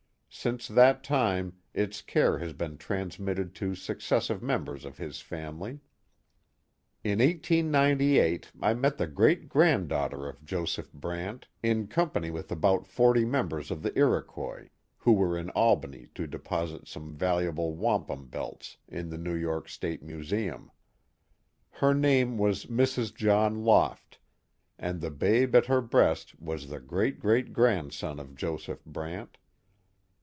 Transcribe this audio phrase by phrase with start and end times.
[0.33, 5.81] Since that time its care has been transmitted to successive members of his family.
[7.03, 13.25] In 1898 I met the great granddaughter of Joseph Brant in company with about forty
[13.25, 14.69] members of the Iroquois,
[14.99, 20.01] who were in Albany to deposit some valuable wampum belts in the New York State
[20.01, 20.71] Museum.
[21.71, 23.13] Her name was Mrs.
[23.13, 24.17] John Loft,
[24.79, 29.37] and the babe at her breast was the great great grandson of Joseph Brant.